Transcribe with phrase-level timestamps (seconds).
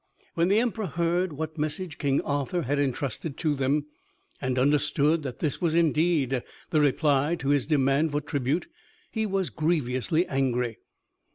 [0.33, 3.85] When the Emperor heard what message King Arthur had entrusted to them,
[4.41, 8.65] and understood that this was indeed the reply to his demand for tribute,
[9.11, 10.77] he was grievously angry.